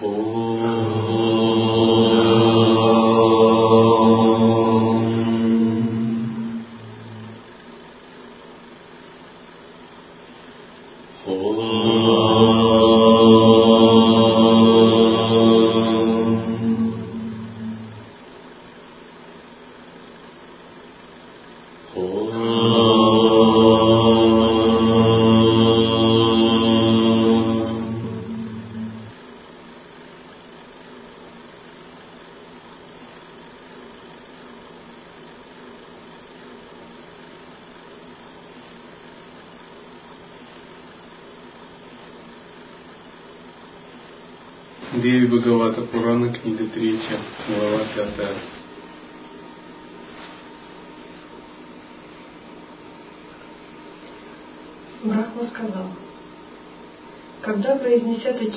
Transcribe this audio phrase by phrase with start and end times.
[0.00, 0.53] Деви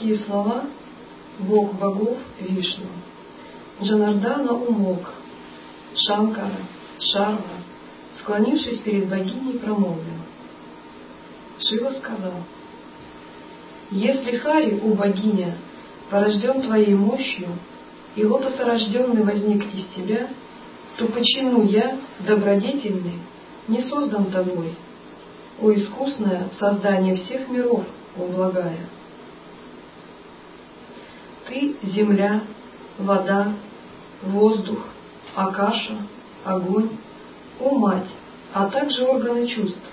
[0.07, 0.63] такие слова,
[1.39, 2.85] Бог богов Вишну,
[3.81, 5.13] Джанардана умолк,
[5.95, 6.61] Шанкара,
[6.99, 7.41] Шарва,
[8.19, 10.21] склонившись перед богиней, промолвил.
[11.59, 12.35] Шива сказал,
[13.91, 15.57] если Хари, у богиня,
[16.09, 17.49] порожден твоей мощью,
[18.15, 20.29] и лотосорожденный возник из тебя,
[20.97, 23.19] то почему я, добродетельный,
[23.67, 24.73] не создан тобой,
[25.61, 27.83] о искусное создание всех миров,
[28.17, 28.96] о благая?
[31.47, 32.41] Ты— земля,
[32.97, 33.53] вода,
[34.23, 34.85] воздух,
[35.35, 35.97] акаша,
[36.43, 36.89] огонь,
[37.59, 38.09] о мать,
[38.53, 39.89] а также органы чувств.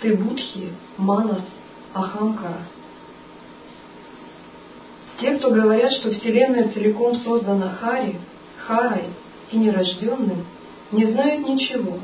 [0.00, 1.44] Ты будхи, манас,
[1.92, 2.66] ахамкара—
[5.20, 8.18] те, кто говорят, что Вселенная целиком создана Хари,
[8.66, 9.10] Харой
[9.52, 10.46] и нерожденным,
[10.92, 11.98] не знают ничего,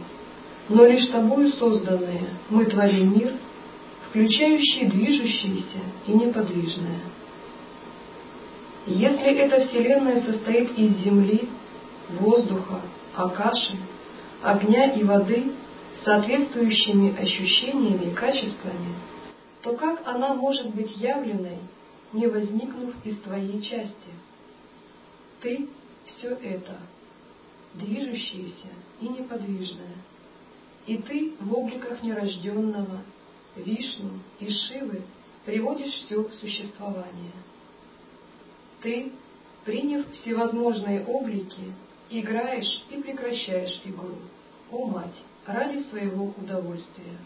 [0.69, 3.33] но лишь тобою созданные мы творим мир,
[4.09, 7.01] включающий движущееся и неподвижное.
[8.87, 11.49] Если эта Вселенная состоит из земли,
[12.21, 12.83] воздуха,
[13.15, 13.77] акаши,
[14.43, 15.53] огня и воды
[16.05, 18.95] соответствующими ощущениями и качествами,
[19.63, 21.59] то как она может быть явленной
[22.13, 24.11] не возникнув из твоей части.
[25.41, 25.69] Ты—
[26.07, 26.79] все это,
[27.75, 28.69] движущееся
[29.01, 29.97] и неподвижное.
[30.87, 33.03] И ты в обликах нерожденного,
[33.57, 35.03] Вишну и Шивы
[35.45, 37.33] приводишь все в существование.
[38.87, 39.11] Ты,
[39.65, 41.75] приняв всевозможные облики,
[42.09, 44.15] играешь и прекращаешь игру,
[44.71, 47.19] о мать, ради своего удовольствия.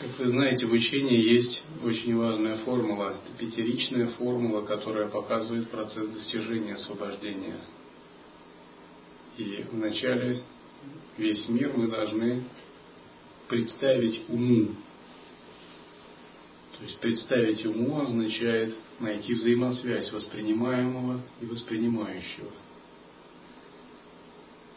[0.00, 3.18] Как вы знаете, в учении есть очень важная формула.
[3.38, 7.60] Пятеричная формула, которая показывает процесс достижения освобождения.
[9.36, 10.42] И вначале
[11.18, 12.44] весь мир мы должны
[13.48, 14.68] представить уму.
[16.78, 22.50] То есть представить уму означает найти взаимосвязь воспринимаемого и воспринимающего.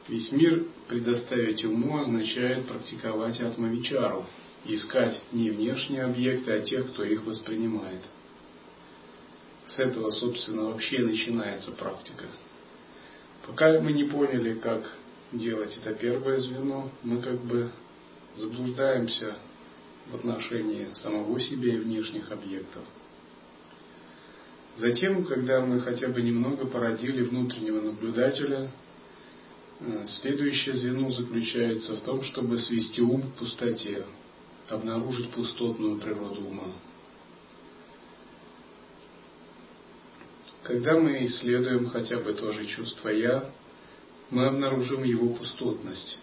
[0.07, 4.25] Весь мир предоставить уму означает практиковать атмавичару,
[4.65, 8.01] искать не внешние объекты, а тех, кто их воспринимает.
[9.67, 12.25] С этого, собственно, вообще начинается практика.
[13.45, 14.89] Пока мы не поняли, как
[15.33, 17.71] делать это первое звено, мы как бы
[18.35, 19.35] заблуждаемся
[20.11, 22.83] в отношении самого себя и внешних объектов.
[24.77, 28.69] Затем, когда мы хотя бы немного породили внутреннего наблюдателя,
[29.79, 34.05] э, следующее звено заключается в том, чтобы свести ум к пустоте,
[34.69, 36.73] обнаружить пустотную природу ума.
[40.63, 43.49] Когда мы исследуем хотя бы тоже чувство «я»,
[44.29, 46.19] мы обнаружим его пустотность.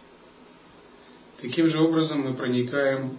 [1.41, 3.19] Таким же образом мы проникаем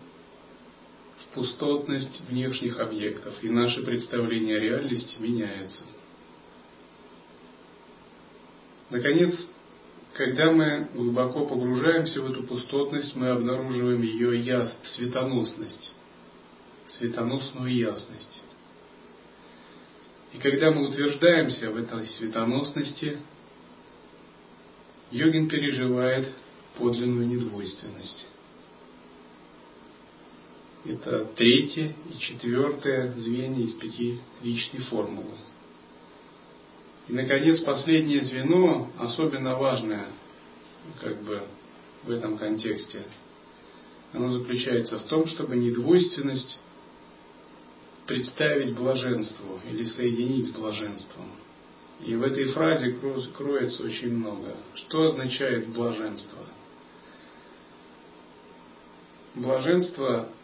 [1.35, 5.81] пустотность внешних объектов, и наше представление о реальности меняется.
[8.89, 9.35] Наконец,
[10.13, 15.93] когда мы глубоко погружаемся в эту пустотность, мы обнаруживаем ее яс, светоносность,
[16.97, 18.41] светоносную ясность.
[20.33, 23.19] И когда мы утверждаемся в этой светоносности,
[25.11, 26.29] йогин переживает
[26.77, 28.27] подлинную недвойственность.
[30.87, 35.33] Это третье и четвертое звенья из пяти личной формулы.
[37.07, 40.09] И, наконец, последнее звено, особенно важное
[41.01, 41.41] как бы
[42.03, 43.03] в этом контексте,
[44.13, 46.59] оно заключается в том, чтобы недвойственность
[48.05, 51.31] представить блаженству или соединить с блаженством.
[52.05, 52.95] И в этой фразе
[53.35, 54.55] кроется очень много.
[54.75, 56.45] Что означает блаженство?
[59.33, 60.29] Блаженство–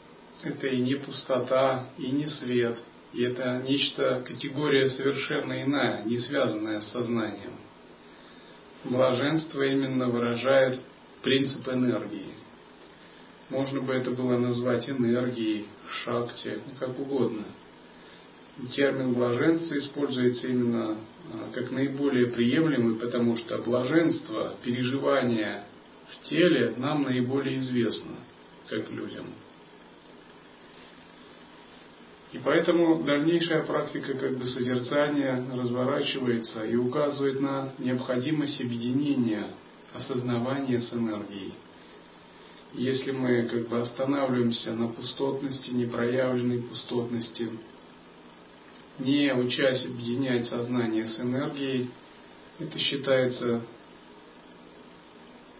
[0.43, 2.77] это и не пустота, и не свет,
[3.13, 7.55] И это нечто, категория совершенно иная, не связанная с сознанием.
[8.85, 10.79] Блаженство именно выражает
[11.21, 12.33] принцип энергии.
[13.49, 15.67] Можно бы это было назвать энергией,
[16.03, 17.43] шакти, ну, как угодно.
[18.73, 20.97] Термин блаженство используется именно
[21.33, 25.65] а, как наиболее приемлемый, потому что блаженство, переживание
[26.09, 28.15] в теле нам наиболее известно,
[28.69, 29.25] как людям.
[32.31, 39.47] И поэтому дальнейшая практика как бы созерцания разворачивается и указывает на необходимость объединения
[39.93, 41.53] осознавания с энергией.
[42.73, 47.49] Если мы как бы останавливаемся на пустотности, непроявленной пустотности,
[48.99, 51.89] не учась объединять сознание с энергией,
[52.59, 53.61] это считается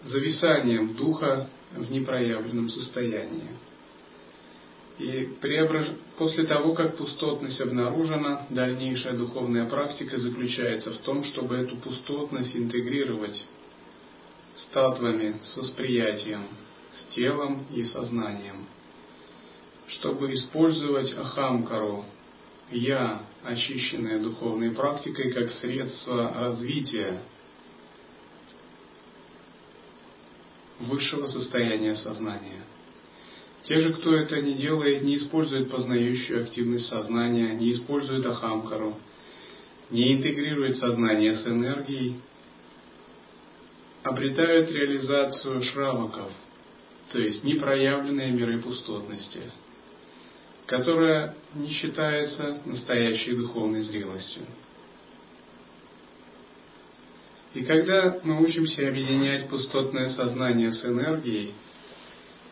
[0.03, 3.49] зависанием духа в непроявленном состоянии.
[5.01, 5.87] И преображ...
[6.19, 13.43] после того, как пустотность обнаружена, дальнейшая духовная практика заключается в том, чтобы эту пустотность интегрировать
[14.55, 16.43] с татвами, с восприятием,
[16.93, 18.67] с телом и сознанием,
[19.87, 22.05] чтобы использовать ахамкару,
[22.69, 27.23] я, очищенное духовной практикой, как средство развития
[30.79, 32.61] высшего состояния сознания.
[33.65, 38.97] Те же, кто это не делает, не используют познающую активность сознания, не используют ахамкару,
[39.91, 42.15] не интегрируют сознание с энергией,
[44.03, 46.31] обретают реализацию шраваков,
[47.11, 49.41] то есть непроявленные миры пустотности,
[50.65, 54.43] которая не считается настоящей духовной зрелостью.
[57.53, 61.53] И когда мы учимся объединять пустотное сознание с энергией,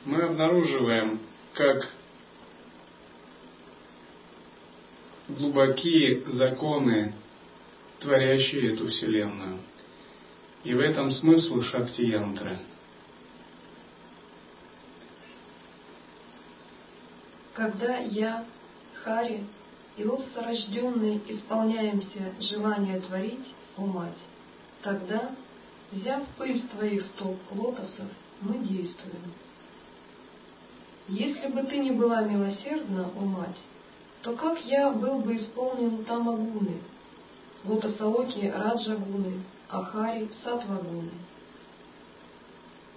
[0.05, 1.19] мы обнаруживаем,
[1.53, 1.89] как
[5.27, 7.13] глубокие законы,
[7.99, 9.59] творящие эту Вселенную.
[10.63, 12.57] И в этом смысл Шакти-янтры.
[17.53, 18.45] Когда я,
[19.03, 19.45] Хари
[19.97, 24.17] и лотосорожденные исполняемся желания творить, о мать,
[24.81, 25.35] тогда,
[25.91, 28.07] взяв пыль с твоих стоп лотосов,
[28.41, 29.33] мы действуем.
[31.09, 33.57] Если бы ты не была милосердна, о мать,
[34.21, 36.81] то как я был бы исполнен тамагуны,
[37.63, 41.09] лотосаоки раджагуны, ахари сатвагуны?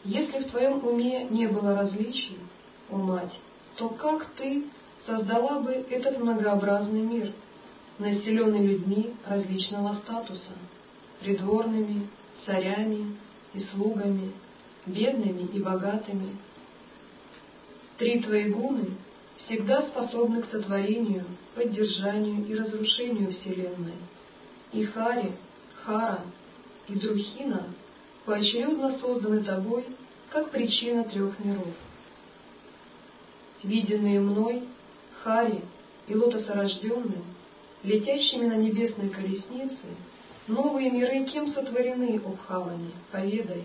[0.05, 2.39] Если в твоем уме не было различий,
[2.91, 3.33] о мать,
[3.77, 4.67] то как ты
[5.07, 7.33] создала бы этот многообразный мир,
[7.99, 10.53] населенный людьми различного статуса,
[11.21, 12.09] придворными,
[12.45, 13.17] царями
[13.55, 14.33] и слугами,
[14.85, 16.37] бедными и богатыми,
[18.03, 18.97] Три твои гуны
[19.37, 23.95] всегда способны к сотворению, поддержанию и разрушению Вселенной.
[24.73, 25.31] И Хари,
[25.85, 26.25] Хара
[26.89, 27.69] и Друхина
[28.25, 29.85] поочередно созданы тобой
[30.31, 31.73] как причина трех миров.
[33.63, 34.65] Виденные мной,
[35.23, 35.61] Хари
[36.09, 37.23] и лотосорожденным,
[37.85, 39.87] летящими на небесной колеснице,
[40.49, 43.65] новые миры кем сотворены, Обхавани, поведай.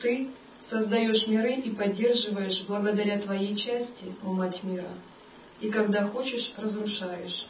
[0.00, 0.30] Ты
[0.70, 4.90] создаешь миры и поддерживаешь благодаря Твоей части, о Мать мира,
[5.60, 7.46] и когда хочешь, разрушаешь.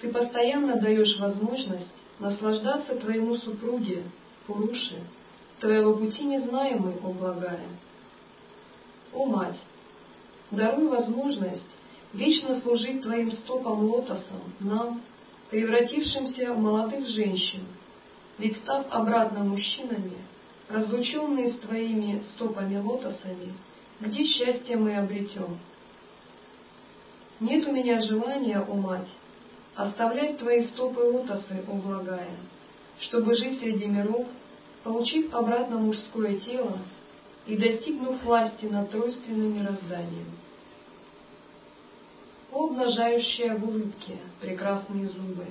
[0.00, 4.02] Ты постоянно даешь возможность наслаждаться Твоему супруге,
[4.46, 5.00] Пуруши,
[5.60, 7.68] Твоего пути незнаемый, о благая.
[9.12, 9.58] О Мать,
[10.50, 11.66] даруй возможность
[12.12, 15.00] вечно служить Твоим стопам лотосом нам,
[15.50, 17.60] превратившимся в молодых женщин,
[18.38, 20.25] ведь став обратно мужчинами,
[20.68, 23.54] разлученные с Твоими стопами лотосами,
[24.00, 25.58] где счастье мы обретем?
[27.40, 29.08] Нет у меня желания, о Мать,
[29.74, 32.36] оставлять Твои стопы лотосы, о благая,
[33.00, 34.26] чтобы жить среди миров,
[34.82, 36.78] получив обратно мужское тело
[37.46, 40.30] и достигнув власти над тройственным мирозданием.
[42.52, 45.46] О, обнажающая в улыбке прекрасные зубы,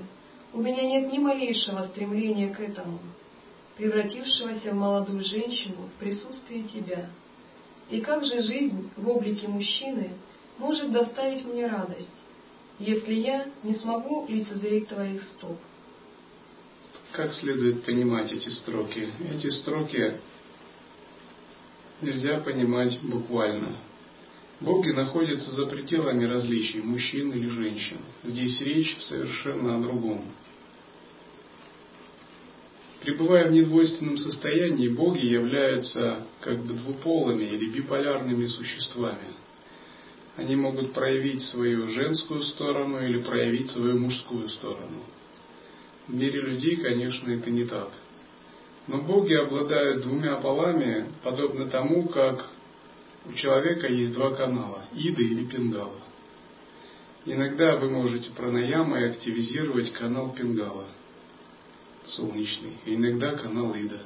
[0.53, 2.99] у меня нет ни малейшего стремления к этому—
[3.77, 7.09] превратившегося в молодую женщину в присутствии тебя.
[7.89, 10.11] И как же жизнь в облике мужчины
[10.57, 12.11] может доставить мне радость,
[12.79, 15.57] если я не смогу лицезреть твоих стоп?
[17.11, 19.09] Как следует понимать эти строки?
[19.33, 20.19] Эти строки
[22.01, 23.75] нельзя понимать буквально.
[24.61, 27.97] Боги находятся за пределами различий мужчин или женщин.
[28.23, 30.25] Здесь речь совершенно о другом.
[33.05, 39.35] Пребывая в недвойственном состоянии, боги являются как бы двуполыми или биполярными существами.
[40.37, 45.03] они могут проявить свою женскую сторону или проявить свою мужскую сторону.
[46.07, 47.91] В мире людей, конечно, это не так.
[48.87, 52.49] Но боги обладают двумя полами, подобно тому, как
[53.29, 56.01] у человека есть два канала– Ида или Пингала.
[57.27, 60.87] Иногда вы можете пранаямой активизировать канал Пингала,
[62.07, 64.01] солнечный, иногда канал Ида.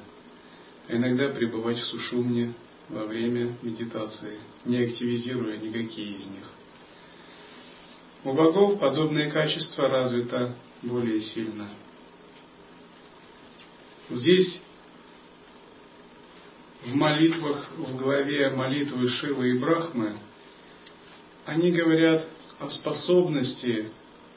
[0.88, 2.54] Иногда пребывать в сушумне
[2.88, 6.44] во время медитации, не активизируя никакие из них.
[8.24, 11.70] У богов подобное качество развито более сильно.
[14.10, 14.60] Здесь
[16.84, 20.16] в молитвах, в главе молитвы Шивы и Брахмы,
[21.44, 22.26] они говорят
[22.58, 23.90] о способности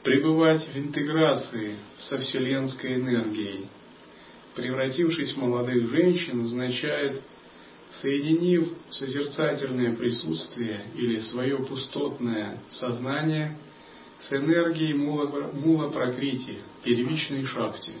[0.04, 1.76] пребывать в интеграции
[2.08, 3.66] со вселенской энергией.
[4.54, 7.22] Превратившись в молодых женщин, означает,
[8.02, 13.56] соединив созерцательное присутствие или свое пустотное сознание
[14.28, 17.92] с энергией мула, мула прокрити, первичной шахти.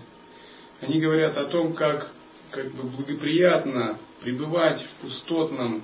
[0.82, 2.12] Они говорят о том, как,
[2.50, 5.82] как бы благоприятно пребывать в пустотном,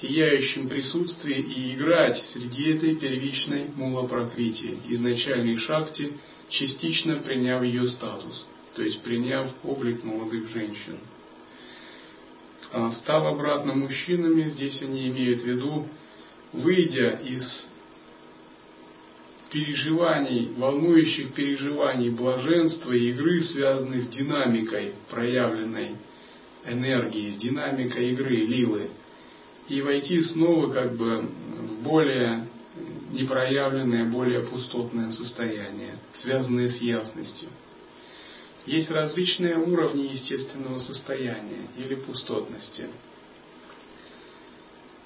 [0.00, 6.12] сияющем присутствии и играть среди этой первичной мула-пракрити, изначальной шахти,
[6.48, 10.98] частично приняв ее статус, то есть приняв облик молодых женщин.
[12.72, 15.88] А став обратно мужчинами, здесь они имеют в виду,
[16.52, 17.68] выйдя из
[19.50, 25.96] переживаний, волнующих переживаний блаженства и игры, связанных с динамикой, проявленной
[26.64, 28.90] энергии, с динамикой игры, лилы,
[29.70, 32.48] и войти снова как бы в более
[33.12, 37.48] непроявленное, более пустотное состояние, связанное с ясностью.
[38.66, 42.88] Есть различные уровни естественного состояния или пустотности.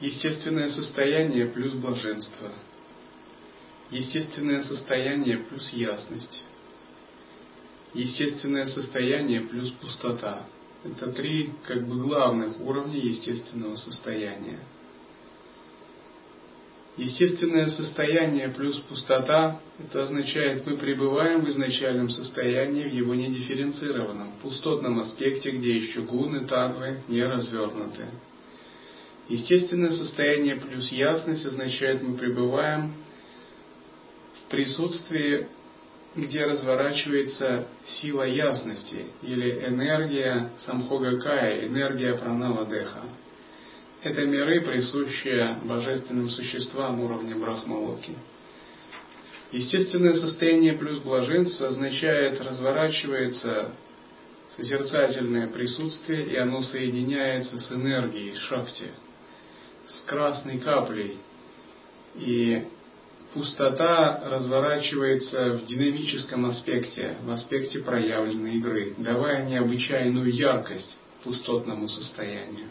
[0.01, 2.53] Естественное состояние плюс блаженство.
[3.91, 6.43] Естественное состояние плюс ясность.
[7.93, 10.47] Естественное состояние плюс пустота.
[10.85, 14.59] Это три как бы главных уровня естественного состояния.
[16.97, 25.01] Естественное состояние плюс пустота, это означает, мы пребываем в изначальном состоянии, в его недифференцированном, пустотном
[25.01, 28.07] аспекте, где еще гуны, татвы не развернуты.
[29.29, 32.93] Естественное состояние плюс ясность означает, мы пребываем
[34.39, 35.49] в присутствии
[36.17, 37.67] где разворачивается
[38.01, 43.03] сила ясности или энергия самхогакая, энергия пранава деха.
[44.03, 48.15] Это миры, присущие божественным существам уровня брахмалоки.
[49.51, 53.73] Естественное состояние плюс блаженство означает разворачивается
[54.57, 58.91] созерцательное присутствие, и оно соединяется с энергией шахти,
[59.89, 61.19] с красной каплей.
[62.17, 62.65] И
[63.35, 72.69] пустота разворачивается в динамическом аспекте, в аспекте проявленной игры, давая необычайную яркость пустотному состоянию.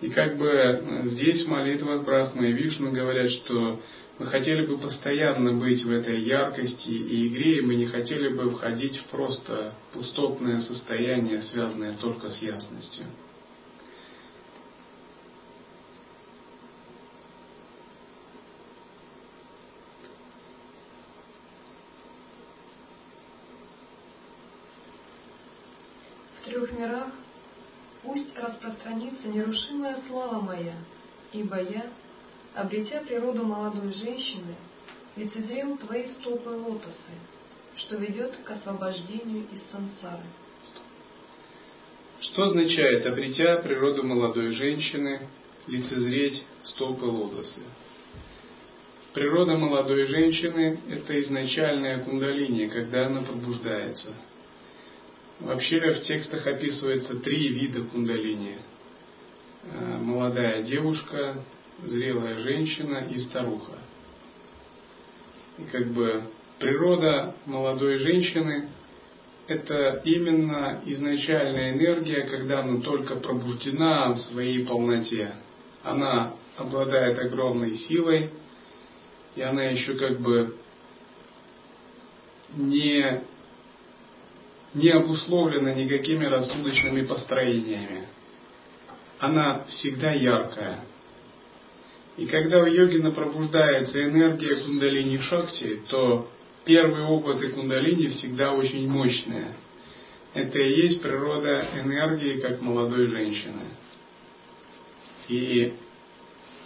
[0.00, 3.80] И как бы здесь в молитвах Брахма и Вишну говорят, что
[4.18, 8.50] мы хотели бы постоянно быть в этой яркости и игре, и мы не хотели бы
[8.50, 13.06] входить в просто пустотное состояние, связанное только с ясностью.
[26.44, 27.08] трех мирах
[28.84, 30.74] распространится нерушимая слава моя,
[31.32, 31.86] ибо я,
[32.54, 34.54] обретя природу молодой женщины,
[35.16, 37.14] лицезрел твои стопы лотосы,
[37.76, 40.24] что ведет к освобождению из сансары.
[42.20, 45.28] Что означает, обретя природу молодой женщины,
[45.66, 47.60] лицезреть стопы лотосы?
[49.12, 54.08] Природа молодой женщины– это изначальная кундалини, когда она пробуждается–
[55.40, 58.56] Вообще в текстах описывается три вида кундалини.
[59.72, 61.42] Э, молодая девушка,
[61.84, 63.78] зрелая женщина и старуха.
[65.58, 66.24] И как бы
[66.58, 68.68] природа молодой женщины–
[69.46, 75.34] это именно изначальная энергия, когда она только пробуждена в своей полноте.
[75.82, 78.30] Она обладает огромной силой,
[79.36, 80.56] и она еще как бы
[82.56, 83.22] не
[84.74, 88.08] не обусловлена никакими рассудочными построениями.
[89.24, 90.80] Она всегда яркая.
[92.18, 96.28] И когда у йогина пробуждается энергия кундалини шакти, то
[96.66, 99.54] первые опыты кундалини всегда очень мощные.
[100.34, 103.62] Это и есть природа энергии, как молодой женщины.
[105.28, 105.72] И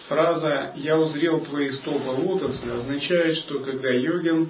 [0.08, 4.48] фраза «я узрел твои стопы лотоса» означает, что когда йогин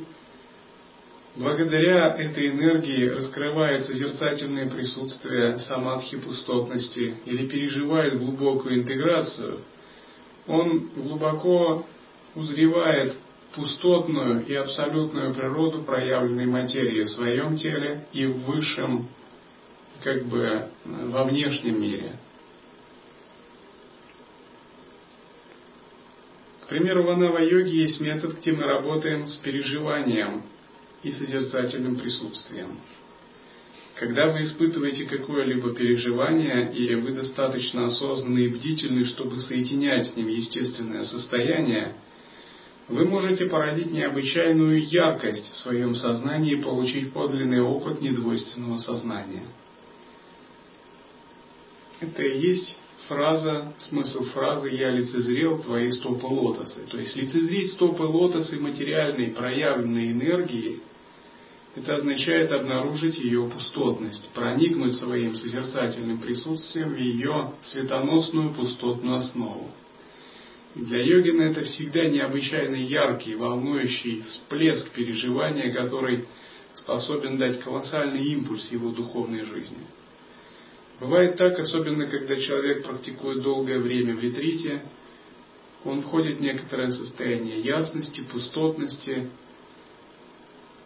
[1.38, 9.60] благодаря этой энергии раскрывает созерцательное присутствие самадхи пустотности или переживает глубокую интеграцию,
[10.46, 11.86] он глубоко
[12.34, 13.16] узревает
[13.54, 19.08] пустотную и абсолютную природу проявленной материи в своем теле и в высшем,
[20.02, 22.12] как бы во внешнем мире.
[26.64, 30.42] К примеру, в Анава-йоге есть метод, где мы работаем с переживанием
[31.02, 32.78] и созерцательным присутствием.
[33.94, 40.28] Когда вы испытываете какое-либо переживание, и вы достаточно осознанны и бдительны, чтобы соединять с ним
[40.28, 41.94] естественное состояние–
[42.88, 49.44] вы можете породить необычайную яркость в своем сознании и получить подлинный опыт недвойственного сознания.
[52.00, 52.78] Это и есть
[53.08, 56.86] фраза, смысл фразы «Я лицезрел твои стопы лотосы».
[56.90, 60.80] То есть лицезреть стопы лотосы материальной проявленной энергии,
[61.78, 69.70] это означает обнаружить ее пустотность, проникнуть своим созерцательным присутствием в ее светоносную пустотную основу.
[70.74, 76.26] И для йогина это всегда необычайно яркий, волнующий всплеск переживания, который
[76.76, 79.78] способен дать колоссальный импульс его духовной жизни.
[81.00, 84.82] Бывает так, особенно когда человек практикует долгое время в ретрите,
[85.84, 89.30] он входит в некоторое состояние ясности, пустотности,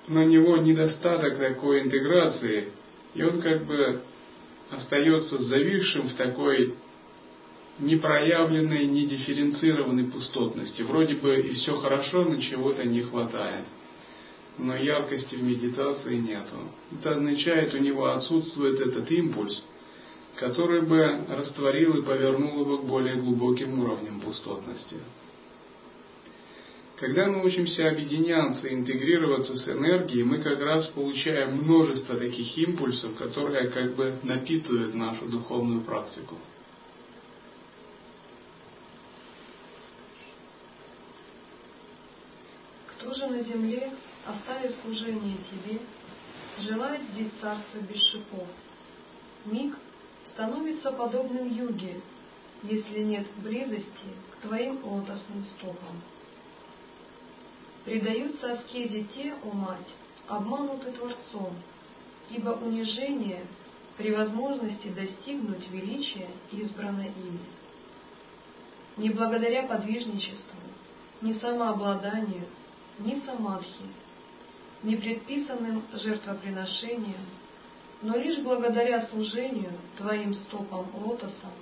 [0.09, 2.68] у него недостаток такой интеграции,
[3.14, 4.02] и он как бы
[4.71, 6.75] остается зависшим в такой
[7.78, 10.82] непроявленной, недифференцированной пустотности.
[10.82, 13.64] Вроде бы и все хорошо, но чего-то не хватает.
[14.59, 16.56] Но яркости в медитации нету.
[16.92, 19.62] Это означает, у него отсутствует этот импульс,
[20.37, 24.97] который бы растворил и повернул его к более глубоким уровням пустотности.
[27.02, 33.16] Когда мы учимся объединяться и интегрироваться с энергией, мы как раз получаем множество таких импульсов,
[33.16, 36.37] которые как бы напитывают нашу духовную практику.
[42.87, 45.81] Кто же на земле, оставив служение тебе,
[46.61, 48.46] желает здесь царство без шипов?
[49.46, 49.74] Миг
[50.35, 52.00] становится подобным юге,
[52.62, 56.00] если нет близости к твоим лотосным стопам.
[57.85, 59.88] Предаются аскезе те, о мать,
[60.29, 61.53] обмануты Творцом,
[62.31, 63.45] ибо унижение
[63.97, 67.40] при возможности достигнуть величия избрано ими.
[68.97, 70.61] Не благодаря подвижничеству,
[71.23, 72.47] не самообладанию,
[72.99, 73.87] ни самадхи,
[74.83, 77.27] ни предписанным жертвоприношением,
[78.03, 81.53] но лишь благодаря служению Твоим стопам лотосам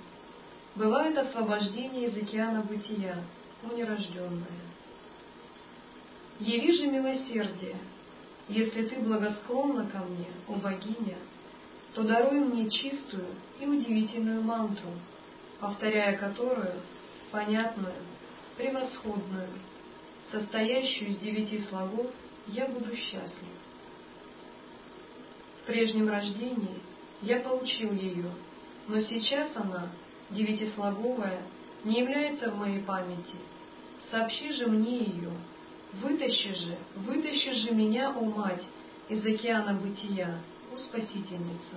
[0.75, 3.23] бывает освобождение из океана бытия,
[3.63, 4.70] о нерожденное.
[6.41, 7.77] Яви же милосердие,
[8.49, 11.17] если Ты благосклонна ко мне, о богиня,
[11.93, 13.27] то даруй мне чистую
[13.59, 14.89] и удивительную мантру,
[15.59, 16.81] повторяя которую
[17.29, 17.93] понятную,
[18.57, 19.49] превосходную,
[20.31, 22.07] состоящую из девяти слогов,
[22.47, 23.53] я буду счастлив.
[25.61, 26.79] В прежнем рождении
[27.21, 28.31] я получил ее,
[28.87, 29.91] но сейчас она,
[30.31, 31.43] девятислоговая,
[31.83, 33.37] не является в моей памяти.
[34.09, 35.31] Сообщи же мне ее,
[35.93, 38.63] вытащи же, вытащи же меня, о мать,
[39.09, 40.41] из океана бытия,
[40.73, 41.75] о спасительница.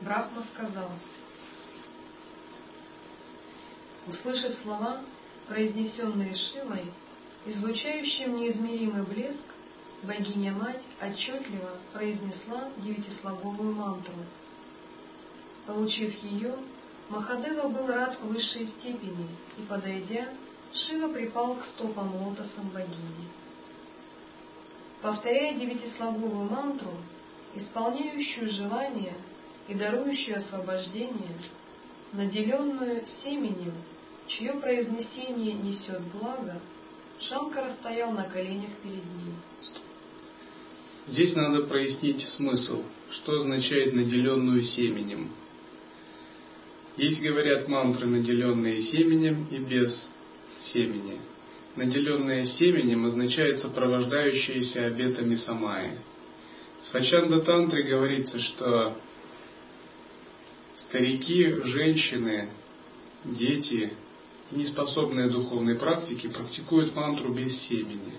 [0.00, 0.90] Брахма сказал,
[4.06, 5.02] услышав слова,
[5.48, 6.92] произнесенные Шивой,
[7.46, 9.44] излучающим неизмеримый блеск,
[10.02, 14.14] богиня-мать отчетливо произнесла девятислоговую мантру.
[15.66, 16.56] Получив ее,
[17.08, 20.28] Махадева был рад высшей степени, и, подойдя,
[20.74, 23.28] Шива припал к стопам лотосам богини.
[25.00, 26.92] Повторяя девятислоговую мантру,
[27.54, 29.14] исполняющую желание
[29.68, 31.38] и дарующую освобождение,
[32.12, 33.74] наделенную семенем
[34.28, 36.60] чье произнесение несет благо,
[37.20, 39.34] Шанкара стоял на коленях перед ним.
[41.08, 45.30] Здесь надо прояснить смысл, что означает наделенную семенем.
[46.96, 50.08] Есть, говорят, мантры, наделенные семенем и без
[50.72, 51.20] семени.
[51.76, 55.98] Наделенное семенем означает сопровождающиеся обетами самаи.
[56.82, 58.96] В Свачанда Тантре говорится, что
[60.88, 62.48] старики, женщины,
[63.24, 63.92] дети
[64.50, 68.14] неспособные духовной практике практикуют мантру без семени,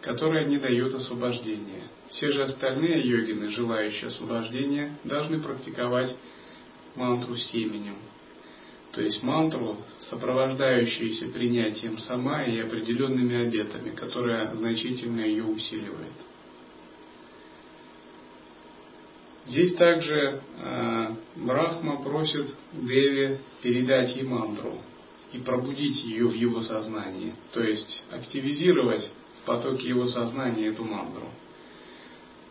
[0.00, 1.84] которая не дает освобождения.
[2.10, 6.14] Все же остальные йогины, желающие освобождения, должны практиковать
[6.94, 7.96] мантру семенем.
[8.94, 9.78] То есть мантру,
[10.08, 16.12] сопровождающуюся принятием сама и определенными обетами, которая значительно ее усиливает.
[19.46, 24.78] Здесь также э, Брахма просит Деви передать ей мантру
[25.32, 29.10] и пробудить ее в его сознании, то есть активизировать
[29.42, 31.28] в потоке его сознания эту мантру.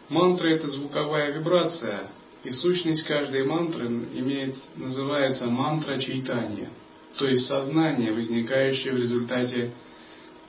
[0.09, 2.09] Мантра это звуковая вибрация,
[2.43, 6.69] и сущность каждой мантры имеет, называется мантра чайтания,
[7.17, 9.71] то есть сознание, возникающее в результате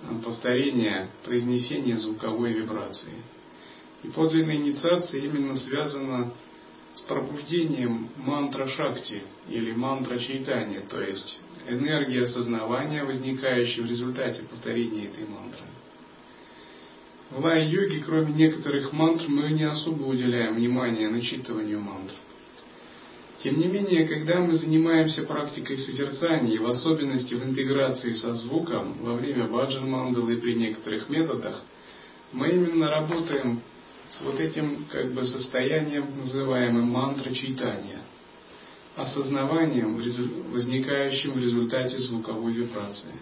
[0.03, 3.23] э, повторения, произнесения звуковой вибрации.
[4.03, 6.33] И подлинная инициация именно связана
[6.95, 15.07] с пробуждением мантра шакти или мантра чайтания, то есть энергия осознавания, возникающая в результате повторения
[15.07, 15.65] этой мантры.
[17.31, 22.15] В лай-йоге, кроме некоторых мантр, мы не особо уделяем внимание начитыванию мантр.
[23.43, 29.15] Тем не менее, когда мы занимаемся практикой созерцания, в особенности в интеграции со звуком, во
[29.15, 31.63] время баджан мандалы и при некоторых методах,
[32.33, 33.61] мы именно работаем
[34.11, 38.01] с вот этим как бы состоянием, называемым мантра читания,
[38.97, 39.97] осознаванием,
[40.53, 43.13] возникающим в результате звуковой вибрации.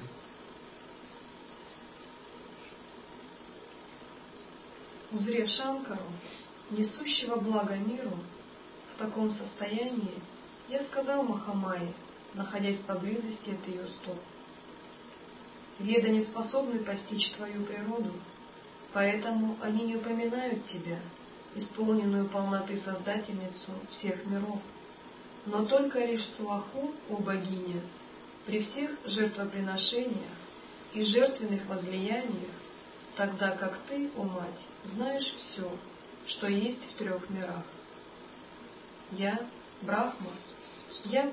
[5.13, 6.05] Узрев Шанкару,
[6.71, 8.19] несущего благо миру,
[8.95, 10.21] в таком состоянии,
[10.69, 11.93] я сказал Махамае,
[12.35, 14.19] находясь поблизости от ее стоп.
[15.79, 18.13] Веда не способны постичь твою природу,
[18.93, 20.99] Поэтому они не упоминают тебя,
[21.55, 24.61] исполненную полноты Создательницу всех миров,
[25.47, 27.81] но только лишь Сваху, о богиня,
[28.47, 30.37] при всех жертвоприношениях
[30.93, 32.53] и жертвенных возлияниях,
[33.17, 34.51] тогда как ты, о мать,
[34.85, 35.71] знаешь все,
[36.27, 37.65] что есть в трех мирах.
[39.13, 39.47] Я,
[39.83, 40.31] Брахма,
[41.07, 41.33] я...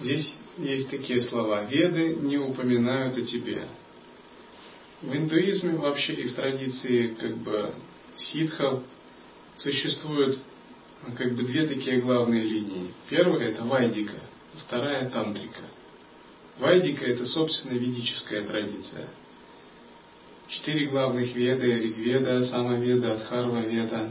[0.00, 1.64] Здесь есть такие слова.
[1.64, 3.68] Веды не упоминают о тебе.
[5.02, 7.74] В индуизме вообще и в традиции как бы
[8.16, 8.82] ситхов
[9.56, 10.40] существуют
[11.16, 12.92] как бы две такие главные линии.
[13.08, 14.20] Первая это вайдика,
[14.66, 15.62] вторая тантрика.
[16.58, 19.08] Вайдика это собственно ведическая традиция.
[20.50, 24.10] Четыре главных веды, Ригведа, Самоведа, Адхарва Веда,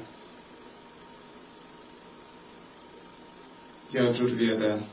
[3.91, 4.83] Яджурведа,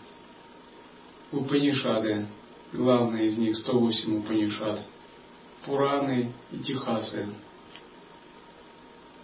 [1.30, 2.26] Упанишады,
[2.72, 4.80] главные из них 108 Упанишад–
[5.64, 7.28] Пураны и Техасы.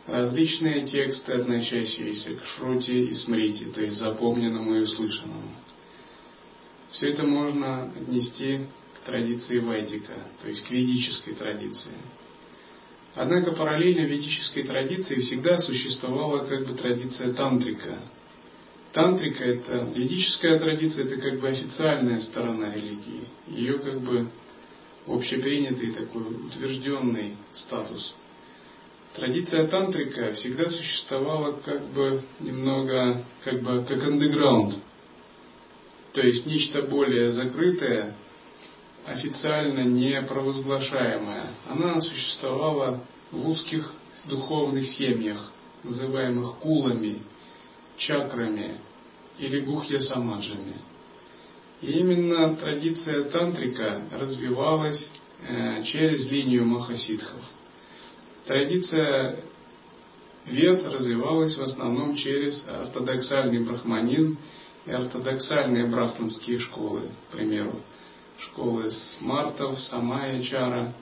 [0.07, 5.51] Различные тексты, относящиеся к Шрути и Смрити, то есть запомненному и услышанному.
[6.93, 8.67] Все это можно отнести
[9.05, 11.93] традиции Вайдика, то есть к ведической традиции.
[13.15, 17.99] Однако параллельно ведической традиции всегда существовала как бы традиция тантрика.
[18.93, 23.25] Тантрика это ведическая традиция, это как бы официальная сторона религии.
[23.49, 24.29] Ее как бы
[25.07, 28.15] общепринятый такой утвержденный статус.
[29.15, 34.77] Традиция тантрика всегда существовала как бы немного, как бы как андеграунд,
[36.12, 38.15] то есть нечто более закрытое,
[39.07, 41.47] официально не провозглашаемое.
[41.69, 43.93] Она существовала в узких
[44.27, 45.51] духовных семьях,
[45.85, 47.23] называемых кулами,
[47.97, 48.79] чакрами
[49.38, 50.77] или гухья-самаджами–
[51.83, 55.05] и именно традиция тантрика развивалась
[55.41, 57.43] э, через линию махасидхов.
[58.47, 59.41] Традиция
[60.47, 64.38] вед развивалась в основном через ортодоксальный брахманин
[64.87, 67.81] и ортодоксальные брахманские школы, к примеру,
[68.44, 70.94] школы смартов, самая-чара.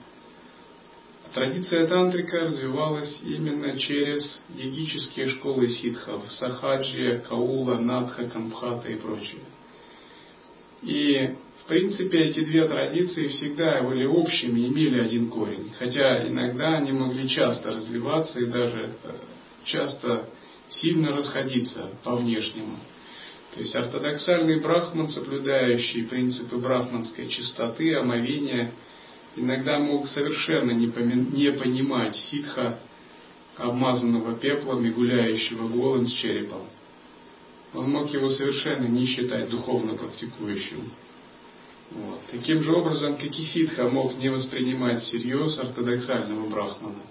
[1.33, 9.41] Традиция тантрика развивалась именно через йогические школы ситхов, сахаджия, каула, надха, кампхата и прочее.
[10.81, 15.71] И, в принципе, эти две традиции всегда были общими, имели один корень.
[15.77, 19.11] Хотя иногда они могли часто развиваться и даже э,
[19.63, 20.29] часто
[20.69, 22.77] сильно расходиться по внешнему.
[23.53, 28.71] То есть ортодоксальный брахман, соблюдающий принципы брахманской чистоты, омовения,
[29.35, 32.79] иногда мог совершенно не, не понимать ситха,
[33.57, 36.67] обмазанного пеплом и гуляющего голым с черепом
[37.73, 40.91] он мог его совершенно не считать духовно практикующим.
[41.91, 42.19] Вот.
[42.31, 47.01] Таким же образом, как и ситха мог не воспринимать всерьез ортодоксального брахмана.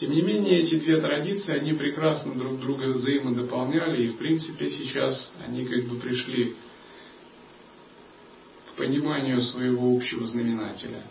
[0.00, 5.30] Тем не менее, эти две традиции, они прекрасно друг друга взаимодополняли, и в принципе сейчас
[5.46, 6.56] они как бы пришли
[8.72, 11.02] к пониманию своего общего знаменателя.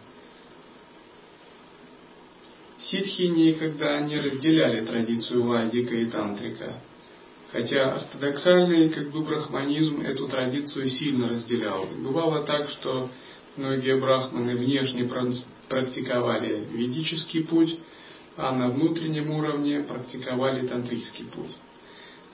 [2.89, 6.81] Ситхи никогда не разделяли традицию вайдика и тантрика.
[7.51, 11.87] Хотя ортодоксальный как бы брахманизм эту традицию сильно разделял.
[11.99, 13.11] Бывало так, что
[13.55, 15.07] многие брахманы внешне
[15.67, 17.77] практиковали ведический путь,
[18.39, 21.51] а на внутреннем уровне практиковали тантрийский путь.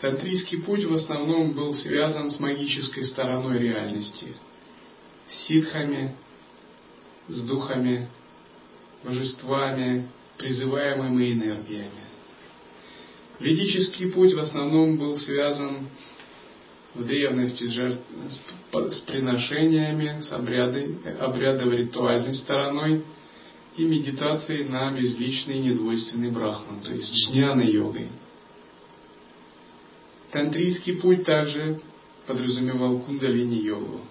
[0.01, 4.35] Тантрийский путь в основном был связан с магической стороной реальности,
[5.31, 6.15] с ситхами,
[7.27, 8.07] с духами,
[9.03, 12.05] божествами, призываемыми энергиями.
[13.39, 15.89] Ведический путь в основном был связан
[16.93, 23.03] в древности с, приношениями, с обрядой, обрядово-ритуальной стороной
[23.77, 28.09] и медитацией на безличный недвойственный брахман, то есть джняной йогой.
[30.31, 31.79] Тантрийский путь также
[32.27, 34.01] подразумевал кундалини-йогу.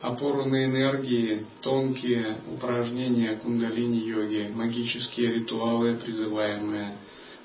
[0.00, 6.96] Опору на энергии, тонкие упражнения кундалини-йоги, магические ритуалы, призываемые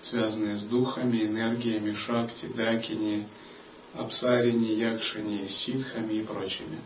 [0.03, 3.27] связанные с духами, энергиями, шакти, дакини,
[3.93, 6.79] апсарини, якшини, ситхами и прочими.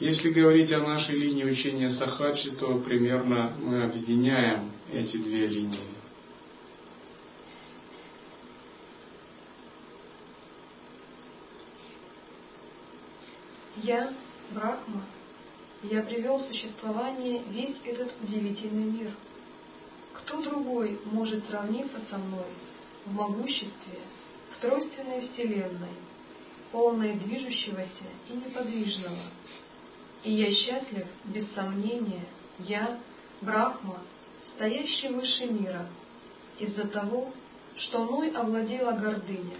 [0.00, 5.80] Если говорить о нашей линии учения Сахаджи, то примерно мы объединяем эти две линии.
[13.76, 14.12] Я,
[14.52, 15.04] Брахма,
[15.82, 19.12] я привел в существование весь этот удивительный мир–
[20.30, 22.46] кто другой может сравниться со мной
[23.04, 23.98] в могуществе,
[24.52, 25.94] в тройственной вселенной,
[26.70, 29.24] полной движущегося и неподвижного?
[30.22, 32.24] И я счастлив, без сомнения,
[32.58, 33.00] я,
[33.40, 34.00] Брахма,
[34.54, 35.86] стоящий выше мира,
[36.58, 37.32] из-за того,
[37.76, 39.56] что мной овладела гордыня,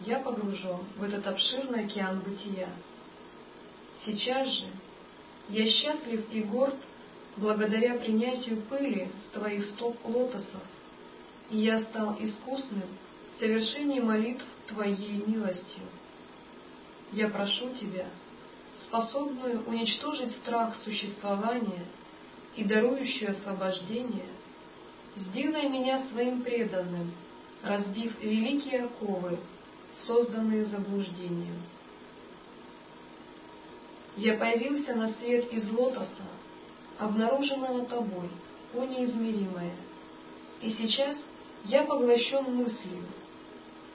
[0.00, 2.68] я погружен в этот обширный океан бытия.
[4.04, 4.66] Сейчас же
[5.48, 6.76] я счастлив и горд
[7.36, 10.62] благодаря принятию пыли с твоих стоп лотосов,
[11.50, 12.88] и я стал искусным
[13.34, 15.82] в совершении молитв Твоей милостью.
[17.12, 18.06] Я прошу Тебя,
[18.94, 21.84] способную уничтожить страх существования
[22.54, 24.28] и дарующую освобождение,
[25.16, 27.12] сделай меня своим преданным,
[27.64, 29.40] разбив великие оковы,
[30.06, 31.60] созданные заблуждением.
[34.16, 36.22] Я появился на свет из лотоса,
[37.00, 38.30] обнаруженного тобой,
[38.74, 39.74] о неизмеримое.
[40.62, 41.16] И сейчас
[41.64, 43.02] я поглощен мыслью,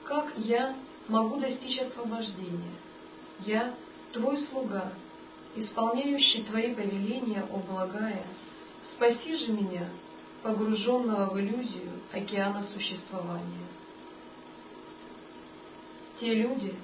[0.04, 0.76] как я
[1.08, 2.74] могу достичь освобождения.
[3.46, 3.74] Я
[4.12, 4.92] твой слуга,
[5.56, 8.24] исполняющий твои повеления, о благая,
[8.92, 9.88] спаси же меня,
[10.42, 13.66] погруженного в иллюзию океана существования.
[16.20, 16.74] Те люди,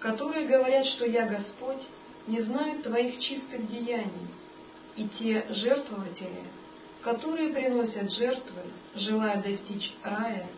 [0.00, 1.82] которые говорят, что я Господь,
[2.26, 4.28] не знают твоих чистых деяний,
[4.96, 6.44] и те жертвователи,
[7.02, 8.62] которые приносят жертвы,
[8.96, 10.48] желая достичь рая,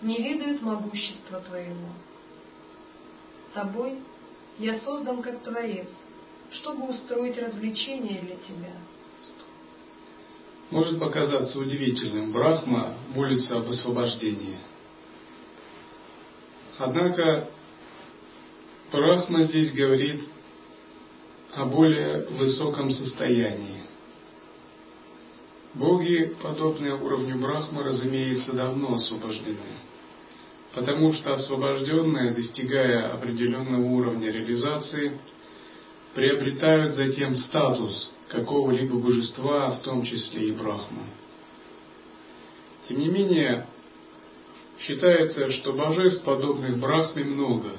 [0.00, 1.88] не ведают могущества Твоего.
[3.52, 3.98] Тобой
[4.60, 5.88] я создан как Творец,
[6.52, 8.72] чтобы устроить развлечение для Тебя.
[10.70, 14.58] Может показаться удивительным, Брахма молится об освобождении.
[16.78, 17.48] Однако
[18.92, 20.28] Брахма здесь говорит
[21.54, 23.82] о более высоком состоянии.
[25.74, 29.78] Боги, подобные уровню Брахмы, разумеется, давно освобождены,
[30.74, 35.18] потому что освобожденные, достигая определенного уровня реализации,
[36.14, 41.02] приобретают затем статус какого-либо божества, в том числе и Брахмы.
[42.88, 43.66] Тем не менее,
[44.80, 47.72] считается, что божеств, подобных Брахме, много.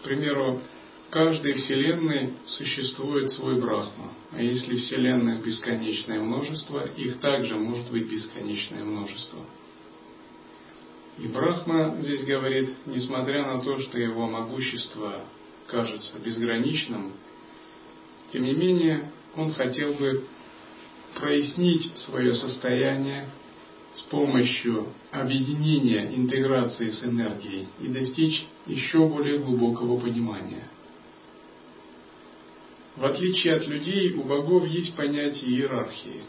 [0.00, 0.60] К примеру,
[1.10, 4.12] каждой Вселенной существует свой Брахма.
[4.32, 9.40] А если Вселенных бесконечное множество, их также может быть бесконечное множество.
[11.18, 15.24] И Брахма здесь говорит, несмотря на то, что его могущество
[15.66, 17.12] кажется безграничным,
[18.32, 20.24] тем не менее он хотел бы
[21.18, 23.26] прояснить свое состояние
[23.94, 30.68] с помощью объединения, интеграции с энергией и достичь еще более глубокого понимания–
[32.96, 36.22] в отличие от людей, у богов есть понятие иерархии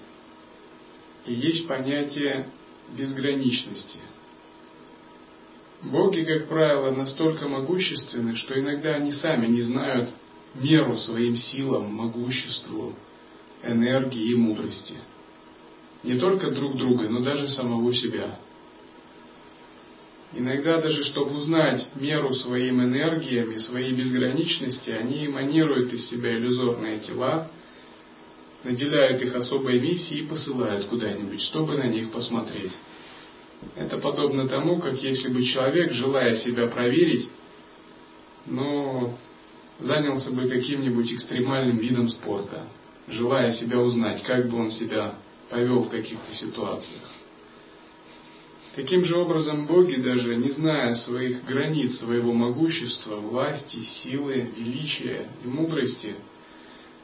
[1.26, 2.50] и есть понятие
[2.98, 4.00] безграничности.
[5.84, 10.10] Боги, как правило, настолько могущественны, что иногда они сами не знают
[10.56, 12.93] меру своим силам, могуществу,
[13.63, 14.96] энергии и мудрости.
[16.04, 18.39] Не только друг друга, но даже самого себя–
[20.36, 27.00] Иногда даже, чтобы узнать меру своим энергиям и своей безграничности, они эманируют из себя иллюзорные
[27.02, 27.50] тела,
[28.63, 32.72] наделяют их особой миссией и посылают куда-нибудь, чтобы на них посмотреть.
[33.76, 37.30] Это подобно тому, как если бы человек, желая себя проверить,
[38.45, 39.17] но
[39.80, 42.67] занялся бы каким-нибудь экстремальным видом спорта,
[43.08, 45.15] желая себя узнать, как бы он себя
[45.49, 47.02] повел в каких-то ситуациях.
[48.76, 55.47] Таким же образом боги, даже не зная своих границ, своего могущества, власти, силы, величия и
[55.47, 56.15] мудрости,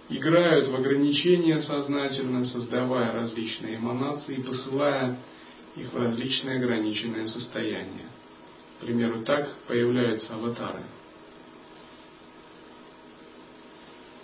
[0.10, 5.20] играют в ограничения сознательно, создавая различные эманации и посылая
[5.76, 8.08] их различные ограниченные состояния.
[8.78, 10.84] К примеру, так появляются аватары.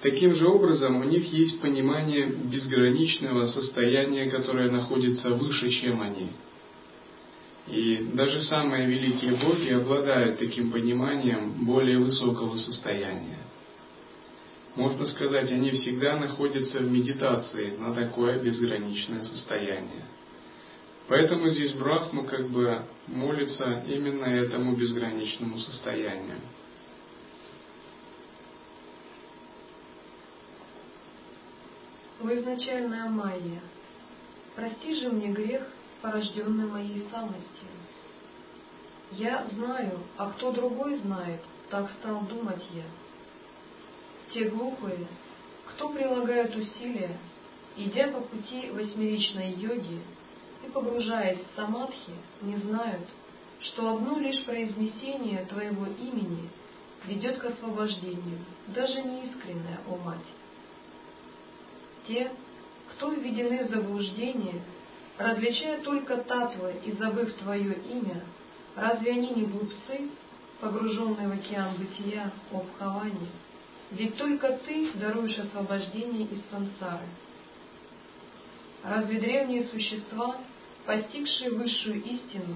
[0.02, 6.30] Таким же образом, у них есть понимание безграничного состояния, которое находится выше, чем они–
[7.68, 13.40] и даже самые великие боги обладают таким пониманием более высокого состояния.
[14.76, 20.04] Можно сказать, они всегда находятся в медитации на такое безграничное состояние.
[21.08, 26.40] Поэтому здесь Брахма как бы молится именно этому безграничному состоянию.
[32.24, 33.62] О изначальная Майя,
[34.56, 35.68] прости же мне грех,
[36.02, 37.68] порожденный моей самостью.
[39.12, 42.84] Я знаю, а кто другой знает, так стал думать я.
[44.34, 45.06] Те глупые,
[45.68, 47.16] кто прилагают усилия,
[47.78, 50.02] идя по пути восьмеричной йоги
[50.64, 53.08] и погружаясь в самадхи, не знают,
[53.62, 56.50] что одно лишь произнесение твоего имени
[57.08, 60.20] ведет к освобождению, даже неискренное, о мать.
[62.08, 62.32] Те,
[62.92, 64.62] кто введены в заблуждение,
[65.18, 68.22] различая только татвы и забыв Твое имя,
[68.76, 70.10] разве они не глупцы,
[70.60, 73.30] погруженные в океан бытия, о Бхавани?
[73.92, 77.06] Ведь только Ты даруешь освобождение из сансары.
[78.86, 80.38] Разве древние существа,
[80.86, 82.56] постигшие высшую истину,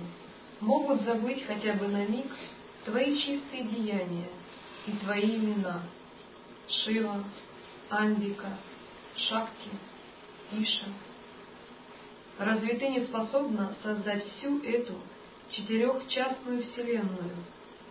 [0.60, 2.28] могут забыть хотя бы на миг
[2.86, 4.30] Твои чистые деяния
[4.86, 5.82] и Твои имена
[6.68, 7.24] Шива,
[7.89, 8.56] Амбика,
[9.15, 9.72] Шакти,
[10.52, 10.86] Иша,
[12.38, 14.94] Разве ты не способна создать всю эту
[15.52, 17.36] четырехчастную вселенную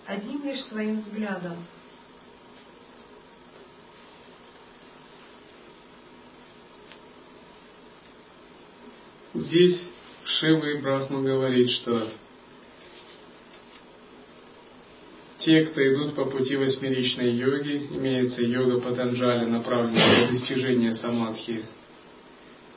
[0.07, 1.57] одним лишь своим взглядом?
[9.35, 9.81] Здесь
[10.25, 12.09] Шива и Брахма говорит, что
[15.41, 21.65] те, кто идут по пути восьмеричной йоги, имеется йога Патанджали, направленная на достижение самадхи,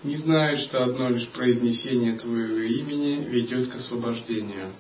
[0.04, 4.72] не знают, что одно лишь произнесение твоего имени ведет к освобождению.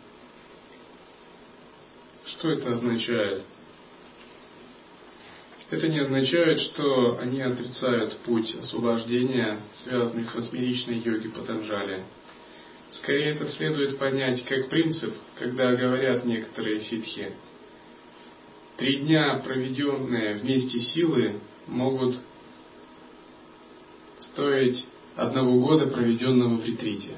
[2.25, 3.43] Что это означает?
[5.71, 12.03] Это не означает, что они отрицают путь освобождения, связанный с восьмеричной йоги Патанджали.
[12.91, 17.31] Скорее это следует понять как принцип, когда говорят некоторые ситхи.
[18.75, 22.17] Три дня, проведенные вместе силы, могут
[24.33, 27.11] стоить одного года, проведенного в ретрите.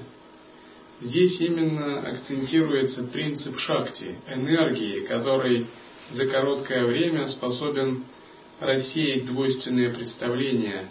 [1.02, 5.66] Здесь именно акцентируется принцип шакти, энергии, который
[6.12, 8.04] за короткое время способен
[8.63, 10.88] рассеять двойственные представления,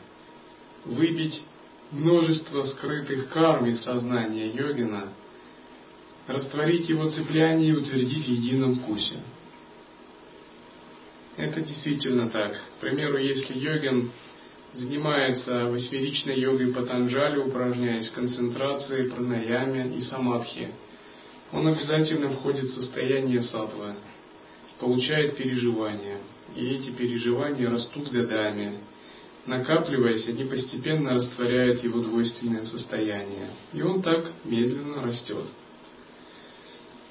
[0.85, 1.43] выбить
[1.91, 5.13] множество скрытых карм из сознания йогина,
[6.27, 9.21] растворить его цепляние и утвердить в едином вкусе.
[11.37, 12.53] Это действительно так.
[12.53, 14.11] К примеру, если йогин
[14.75, 20.73] занимается восьмеричной йогой Патанджали, упражняясь в концентрации, пранаяме и самадхи.
[21.53, 23.95] Он обязательно входит в состояние сатвы,
[24.83, 26.19] получает переживания,
[26.57, 28.81] и эти переживания растут годами.
[29.47, 35.45] Накапливаясь, они постепенно растворяют его двойственное состояние, и он так медленно растет.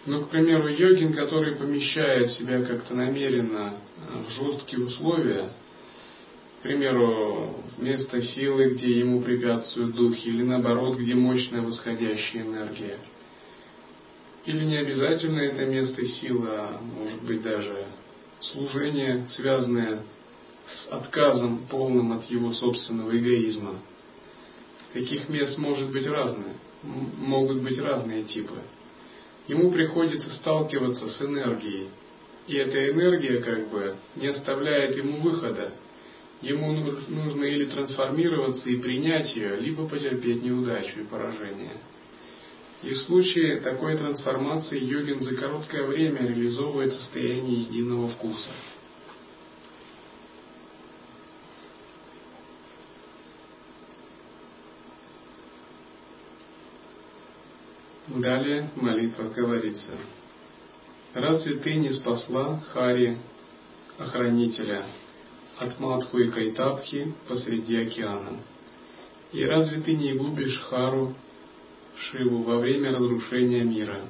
[0.05, 3.75] Но, к примеру, йогин, который помещает себя как-то намеренно
[4.27, 5.51] в жесткие условия,
[6.59, 12.97] к примеру, место силы, где ему препятствуют духи, или наоборот, где мощная восходящая энергия.
[14.45, 17.85] Или не обязательно это место силы, а может быть даже
[18.39, 20.01] служение, связанное
[20.65, 23.79] с отказом полным от его собственного эгоизма.
[24.93, 28.59] Таких мест может быть разные, могут быть разные типы.
[29.47, 31.89] Ему приходится сталкиваться с энергией,
[32.47, 35.71] и эта энергия как бы не оставляет ему выхода,
[36.41, 41.77] Ему нужно или трансформироваться и принять ее, либо потерпеть неудачу и поражение.
[42.83, 48.49] И в случае такой трансформации йогин за короткое время реализовывает состояние единого вкуса.
[58.07, 59.91] Далее молитва говорится.
[61.13, 63.19] Разве ты не спасла Хари,
[63.97, 64.85] охранителя,
[65.59, 68.39] от Матху и Кайтабхи посреди океана?
[69.33, 71.15] И разве ты не губишь Хару,
[72.09, 74.01] Шиву, во время разрушения мира?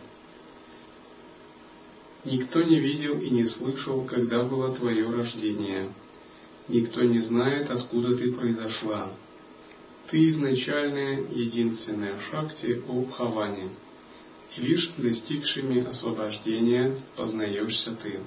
[2.24, 5.92] Никто не видел и не слышал, когда было твое рождение.
[6.68, 9.12] Никто не знает, откуда ты произошла.
[10.10, 13.70] Ты изначальная, единственная Шакти о Бхаване–
[14.58, 18.20] и лишь достигшими освобождения познаешься ты.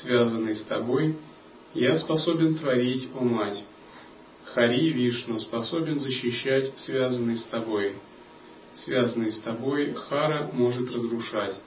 [0.00, 1.16] Связанный с тобой,
[1.74, 3.62] я способен творить, о мать.
[4.52, 7.94] Хари Вишну способен защищать связанный с тобой.
[8.84, 11.60] Связанный с тобой Хара может разрушать.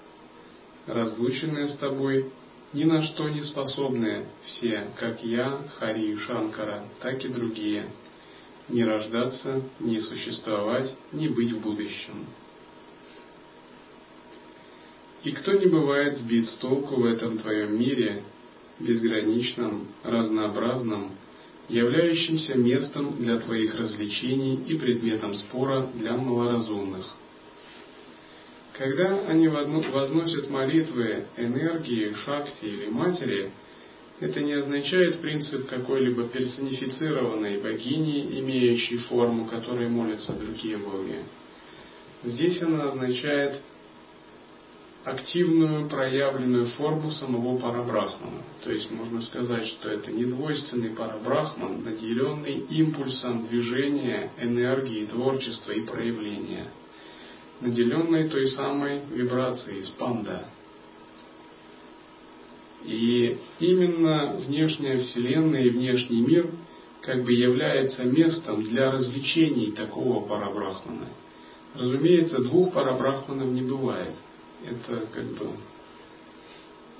[0.85, 2.31] Разлученные с тобой
[2.73, 7.89] ни на что не способные все, как я, Хари и Шанкара, так и другие,
[8.69, 12.25] не рождаться, не существовать, не быть в будущем.
[15.23, 18.23] И кто не бывает сбит с толку в этом твоем мире,
[18.79, 21.11] безграничном, разнообразном,
[21.69, 27.05] являющимся местом для твоих развлечений и предметом спора для малоразумных.
[28.73, 33.51] Когда они возносят молитвы энергии, шакти или матери,
[34.19, 41.19] это не означает принцип какой-либо персонифицированной богини, имеющей форму, которой молятся другие боги.
[42.23, 43.61] Здесь она означает
[45.07, 48.43] активную проявленную форму самого парабрахмана.
[48.63, 56.65] То есть можно сказать, что это недвойственный парабрахман, наделенный импульсом движения, энергии, творчества и проявления,
[57.61, 60.49] наделенный той самой вибрацией спанда.
[62.83, 66.51] И именно внешняя Вселенная и внешний мир
[66.99, 71.07] как бы является местом для развлечений такого парабрахмана.
[71.75, 74.13] Разумеется, двух парабрахманов не бывает–
[74.67, 75.51] это как бы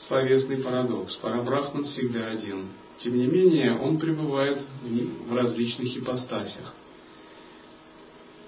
[0.08, 1.16] словесный парадокс.
[1.18, 2.70] Парабрахман всегда один.
[3.00, 6.74] Тем не менее, он пребывает в различных ипостасях.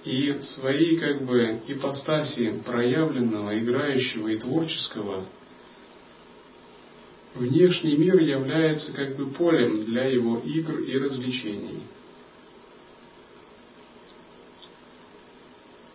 [0.06, 5.26] И в своей как бы ипостаси проявленного, играющего и творческого
[7.36, 11.82] внешний мир является как бы полем для его игр и развлечений.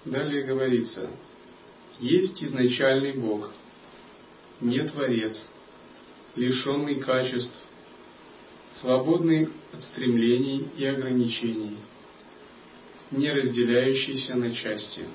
[0.04, 1.08] Далее говорится,
[2.00, 3.50] есть изначальный Бог,
[4.60, 5.36] не Творец,
[6.34, 7.54] лишенный качеств,
[8.80, 11.76] свободный от стремлений и ограничений,
[13.10, 15.06] не разделяющийся на части.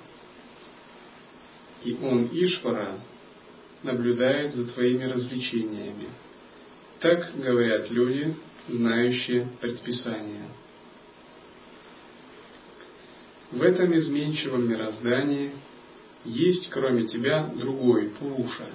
[1.83, 2.99] И Он, Ишвара,
[3.83, 6.09] наблюдает за твоими развлечениями.
[6.99, 8.35] Так говорят люди,
[8.67, 10.47] знающие предписания.
[13.51, 15.51] В этом изменчивом мироздании–
[16.25, 18.67] есть кроме тебя другой, Пуруша,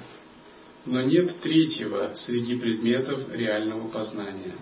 [0.86, 4.54] но нет третьего среди предметов реального познания.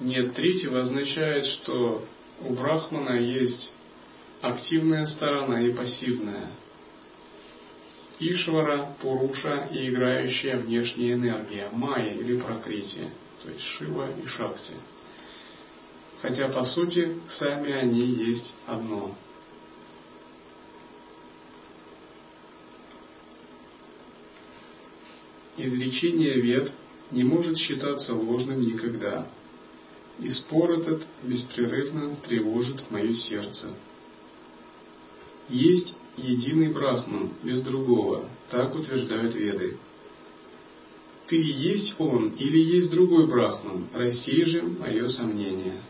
[0.00, 2.06] Нет третьего означает, что
[2.42, 3.70] у Брахмана есть
[4.40, 6.50] активная сторона и пассивная.
[8.18, 13.10] Ишвара, Пуруша и играющая внешняя энергия, Майя или Прокрити,
[13.42, 14.74] то есть Шива и Шакти.
[16.22, 19.14] Хотя по сути сами они есть одно–
[25.66, 26.72] изречение вет
[27.10, 29.28] не может считаться ложным никогда,
[30.18, 33.74] и спор этот беспрерывно тревожит мое сердце.
[35.48, 39.78] Есть единый Брахман, без другого, так утверждают веды.
[41.26, 45.80] Ты есть он или есть другой Брахман, рассей же мое сомнение.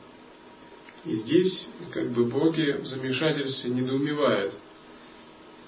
[1.05, 4.55] И здесь как бы боги в замешательстве недоумевают–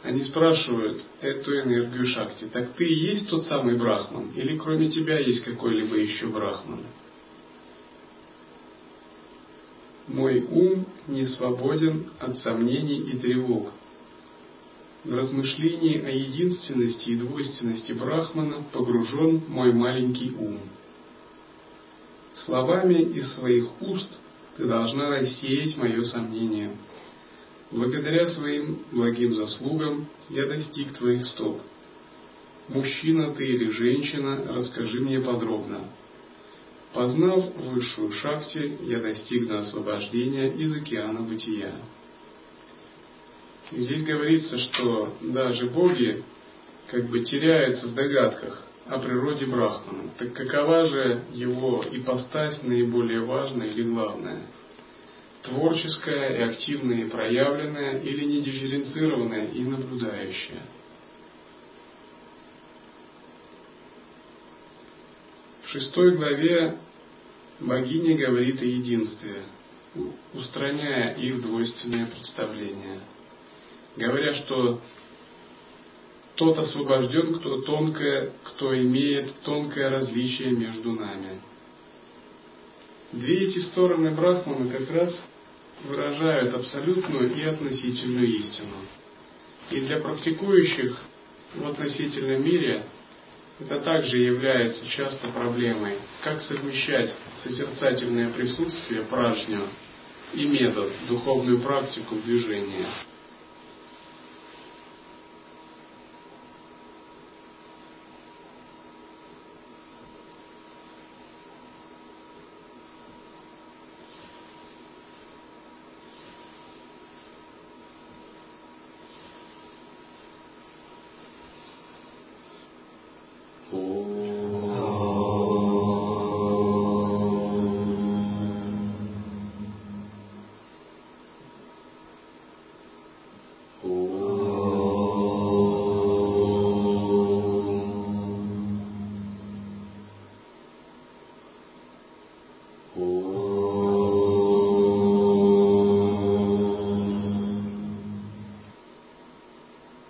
[0.02, 5.18] они спрашивают эту энергию Шакти, так ты и есть тот самый Брахман, или кроме тебя
[5.18, 6.80] есть какой-либо еще Брахман?
[10.08, 13.70] Мой ум не свободен от сомнений и тревог.
[15.04, 20.58] В размышлении о единственности и двойственности Брахмана погружен мой маленький ум.
[22.44, 24.08] Словами из своих уст
[24.56, 26.72] ты должна рассеять мое сомнение–
[27.72, 31.62] Благодаря своим благим заслугам я достиг твоих стоп.
[32.68, 35.88] Мужчина ты или женщина, расскажи мне подробно.
[36.92, 41.72] Познав высшую шахте, я достигну освобождения из океана бытия.
[43.70, 46.22] Здесь говорится, что даже боги
[46.88, 50.10] как бы теряются в догадках о природе Брахмана.
[50.18, 54.42] Так какова же его ипостась наиболее важная или главная?
[55.42, 60.62] Творческое и активное и проявленное или недифференцированное и наблюдающее.
[65.64, 66.78] В шестой главе
[67.60, 69.42] богиня говорит о единстве,
[70.34, 73.00] устраняя их двойственное представление,
[73.96, 74.80] говоря, что
[76.36, 81.40] тот освобожден, кто тонкое, кто имеет тонкое различие между нами.
[83.12, 85.14] Две эти стороны Брахмана как раз
[85.84, 88.76] выражают абсолютную и относительную истину.
[89.70, 90.96] И для практикующих
[91.54, 92.84] в относительном мире
[93.60, 97.12] это также является часто проблемой, как совмещать
[97.42, 99.68] созерцательное присутствие, пражню,
[100.34, 102.86] и метод, духовную практику в движении.